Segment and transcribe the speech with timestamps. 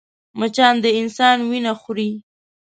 [0.39, 2.11] مچان د انسان وينه خوري